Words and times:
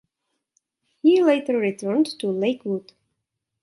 He 1.03 1.21
later 1.21 1.59
returned 1.59 2.07
to 2.17 2.27
Lakewood. 2.31 2.93